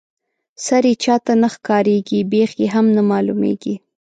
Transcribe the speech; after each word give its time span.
سر 0.65 0.83
یې 0.89 0.95
چاته 1.03 1.33
نه 1.41 1.49
ښکاريږي 1.53 2.19
بېخ 2.31 2.51
یې 2.61 2.67
هم 2.75 2.85
نه 2.95 3.01
معلومیږي. 3.09 3.75